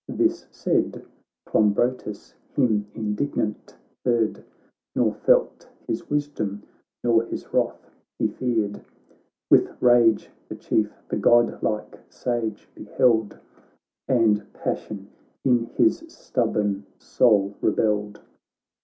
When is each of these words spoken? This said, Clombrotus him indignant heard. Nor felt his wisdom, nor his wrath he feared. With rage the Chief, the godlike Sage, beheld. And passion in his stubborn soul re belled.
This 0.07 0.47
said, 0.49 1.05
Clombrotus 1.45 2.33
him 2.55 2.87
indignant 2.95 3.75
heard. 4.03 4.43
Nor 4.95 5.13
felt 5.13 5.69
his 5.87 6.09
wisdom, 6.09 6.63
nor 7.03 7.21
his 7.25 7.53
wrath 7.53 7.91
he 8.17 8.25
feared. 8.27 8.81
With 9.51 9.79
rage 9.79 10.31
the 10.49 10.55
Chief, 10.55 10.91
the 11.07 11.17
godlike 11.17 11.99
Sage, 12.09 12.67
beheld. 12.73 13.37
And 14.07 14.51
passion 14.53 15.07
in 15.45 15.65
his 15.75 16.03
stubborn 16.07 16.87
soul 16.97 17.53
re 17.61 17.71
belled. 17.71 18.21